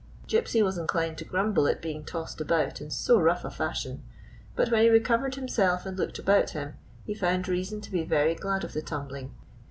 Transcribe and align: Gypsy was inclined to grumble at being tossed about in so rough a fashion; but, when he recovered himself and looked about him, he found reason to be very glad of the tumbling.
Gypsy 0.27 0.63
was 0.63 0.79
inclined 0.79 1.19
to 1.19 1.25
grumble 1.25 1.67
at 1.67 1.79
being 1.79 2.03
tossed 2.03 2.41
about 2.41 2.81
in 2.81 2.89
so 2.89 3.19
rough 3.19 3.45
a 3.45 3.51
fashion; 3.51 4.01
but, 4.55 4.71
when 4.71 4.81
he 4.81 4.89
recovered 4.89 5.35
himself 5.35 5.85
and 5.85 5.95
looked 5.95 6.17
about 6.17 6.49
him, 6.57 6.73
he 7.05 7.13
found 7.13 7.47
reason 7.47 7.81
to 7.81 7.91
be 7.91 8.01
very 8.03 8.33
glad 8.33 8.63
of 8.63 8.73
the 8.73 8.81
tumbling. 8.81 9.35